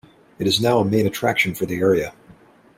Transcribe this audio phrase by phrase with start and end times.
[0.39, 2.11] It is now a main attraction for the area.